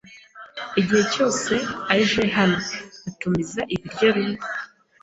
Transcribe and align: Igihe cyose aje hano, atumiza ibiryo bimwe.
Igihe 0.79 1.03
cyose 1.13 1.53
aje 1.93 2.23
hano, 2.37 2.57
atumiza 3.09 3.61
ibiryo 3.75 4.07
bimwe. 4.17 4.41